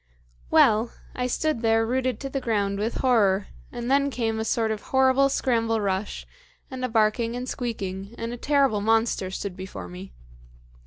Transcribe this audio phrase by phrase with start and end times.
[0.49, 4.71] "Well, I stood there rooted to the ground with horror; and then came a sort
[4.71, 6.25] of horrible scramble rush,
[6.71, 10.11] and a barking and squeaking, and a terrible monster stood before me.